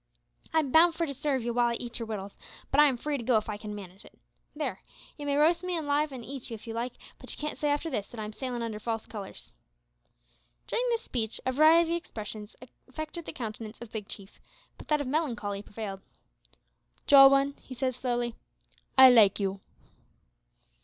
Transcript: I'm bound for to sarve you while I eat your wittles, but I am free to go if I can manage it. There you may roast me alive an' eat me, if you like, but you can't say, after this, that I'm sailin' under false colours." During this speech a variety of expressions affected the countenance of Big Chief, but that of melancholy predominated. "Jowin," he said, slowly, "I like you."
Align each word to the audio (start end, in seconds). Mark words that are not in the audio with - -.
I'm 0.51 0.71
bound 0.71 0.95
for 0.95 1.05
to 1.05 1.13
sarve 1.13 1.43
you 1.43 1.53
while 1.53 1.67
I 1.67 1.73
eat 1.75 1.99
your 1.99 2.07
wittles, 2.07 2.39
but 2.71 2.79
I 2.79 2.85
am 2.87 2.97
free 2.97 3.17
to 3.17 3.23
go 3.23 3.37
if 3.37 3.47
I 3.47 3.55
can 3.57 3.75
manage 3.75 4.03
it. 4.03 4.17
There 4.55 4.81
you 5.15 5.27
may 5.27 5.35
roast 5.35 5.63
me 5.63 5.77
alive 5.77 6.11
an' 6.11 6.23
eat 6.23 6.49
me, 6.49 6.55
if 6.55 6.65
you 6.65 6.73
like, 6.73 6.93
but 7.19 7.29
you 7.31 7.37
can't 7.37 7.55
say, 7.55 7.69
after 7.69 7.87
this, 7.87 8.07
that 8.07 8.19
I'm 8.19 8.33
sailin' 8.33 8.63
under 8.63 8.79
false 8.79 9.05
colours." 9.05 9.53
During 10.65 10.87
this 10.89 11.03
speech 11.03 11.39
a 11.45 11.51
variety 11.51 11.91
of 11.91 11.97
expressions 11.97 12.55
affected 12.87 13.25
the 13.27 13.31
countenance 13.31 13.79
of 13.79 13.91
Big 13.91 14.07
Chief, 14.07 14.39
but 14.75 14.87
that 14.87 15.01
of 15.01 15.05
melancholy 15.05 15.61
predominated. 15.61 16.01
"Jowin," 17.05 17.53
he 17.61 17.75
said, 17.75 17.93
slowly, 17.93 18.33
"I 18.97 19.07
like 19.11 19.39
you." 19.39 19.59